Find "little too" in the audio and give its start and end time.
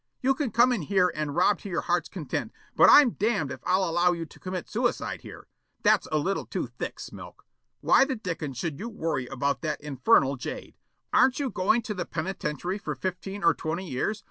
6.17-6.65